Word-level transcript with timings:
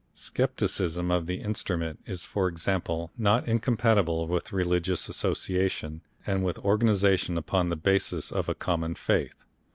Scepticism 0.15 1.11
of 1.11 1.27
the 1.27 1.41
Instrument 1.41 1.99
is 2.07 2.25
for 2.25 2.47
example 2.47 3.11
not 3.19 3.47
incompatible 3.47 4.25
with 4.27 4.51
religious 4.51 5.07
association 5.07 6.01
and 6.25 6.43
with 6.43 6.57
organisation 6.57 7.37
upon 7.37 7.69
the 7.69 7.75
basis 7.75 8.31
of 8.31 8.49
a 8.49 8.55
common 8.55 8.95
faith. 8.95 9.45